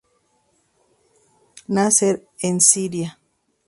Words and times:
Nasser 1.73 2.15
en 2.39 2.59
Siria. 2.59 3.19